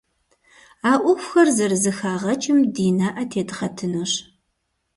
[0.89, 4.13] А Ӏуэхухэр зэрызэхагъэкӀым ди нэӀэ тедгъэтынущ.